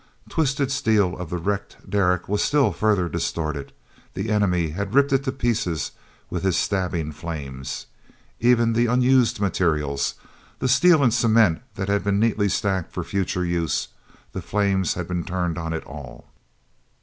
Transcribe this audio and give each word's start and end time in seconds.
Twisted 0.29 0.71
steel 0.71 1.15
of 1.17 1.29
the 1.29 1.37
wrecked 1.37 1.77
derrick 1.87 2.27
was 2.27 2.41
still 2.41 2.71
further 2.71 3.07
distorted; 3.07 3.71
the 4.15 4.31
enemy 4.31 4.69
had 4.71 4.95
ripped 4.95 5.13
it 5.13 5.23
to 5.25 5.31
pieces 5.31 5.91
with 6.27 6.41
his 6.41 6.57
stabbing 6.57 7.11
flames. 7.11 7.85
Even 8.39 8.73
the 8.73 8.87
unused 8.87 9.39
materials, 9.39 10.15
the 10.57 10.67
steel 10.67 11.03
and 11.03 11.13
cement 11.13 11.61
that 11.75 11.87
had 11.87 12.03
been 12.03 12.19
neatly 12.19 12.49
stacked 12.49 12.91
for 12.91 13.03
future 13.03 13.45
use—the 13.45 14.41
flames 14.41 14.95
had 14.95 15.07
been 15.07 15.23
turned 15.23 15.59
on 15.59 15.71
it 15.71 15.85
all. 15.85 16.25